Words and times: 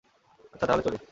আচ্ছা, 0.53 0.65
তাহলে 0.67 0.83
চলি। 0.83 0.97